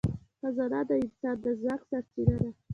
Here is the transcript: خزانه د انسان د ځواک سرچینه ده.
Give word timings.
خزانه 0.39 0.81
د 0.89 0.91
انسان 1.03 1.35
د 1.43 1.45
ځواک 1.59 1.81
سرچینه 1.89 2.35
ده. 2.43 2.49